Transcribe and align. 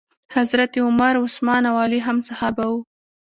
حضرت 0.37 0.73
عمر، 0.85 1.15
عثمان 1.23 1.63
او 1.71 1.75
علی 1.83 1.99
هم 2.07 2.17
صحابه 2.27 2.65
وو. 2.69 2.79